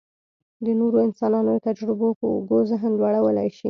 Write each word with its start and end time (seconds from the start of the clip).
د 0.65 0.67
نورو 0.79 0.97
انسانانو 1.07 1.49
د 1.53 1.57
تجربو 1.67 2.07
په 2.19 2.25
اوږو 2.33 2.57
ذهن 2.71 2.91
لوړولی 2.99 3.47
شي. 3.55 3.59